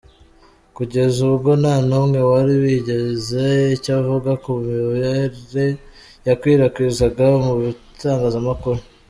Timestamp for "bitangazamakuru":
7.61-8.79